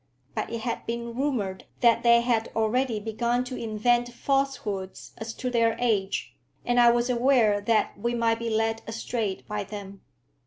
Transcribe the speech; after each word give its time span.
But 0.33 0.51
it 0.51 0.61
had 0.61 0.87
been 0.87 1.13
rumoured 1.13 1.65
that 1.81 2.01
they 2.01 2.21
had 2.21 2.51
already 2.55 2.99
begun 2.99 3.43
to 3.43 3.55
invent 3.55 4.11
falsehoods 4.11 5.13
as 5.19 5.31
to 5.35 5.51
their 5.51 5.75
age, 5.79 6.35
and 6.65 6.79
I 6.79 6.89
was 6.89 7.07
aware 7.07 7.61
that 7.61 7.99
we 7.99 8.15
might 8.15 8.39
be 8.39 8.49
led 8.49 8.81
astray 8.87 9.43
by 9.47 9.63
them. 9.63 10.01